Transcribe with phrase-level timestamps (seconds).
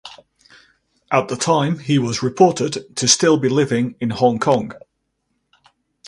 [1.11, 4.71] At the time he was reported to still be living in Hong Kong.